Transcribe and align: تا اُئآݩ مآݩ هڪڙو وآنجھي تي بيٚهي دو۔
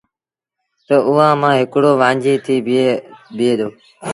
تا 0.87 0.95
اُئآݩ 1.09 1.39
مآݩ 1.41 1.59
هڪڙو 1.61 1.91
وآنجھي 2.01 2.33
تي 2.45 2.55
بيٚهي 2.65 3.51
دو۔ 3.59 3.67